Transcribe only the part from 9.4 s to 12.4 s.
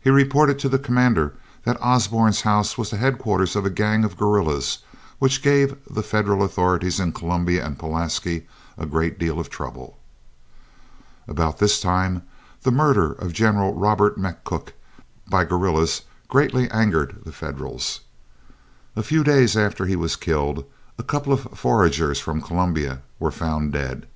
trouble. About this time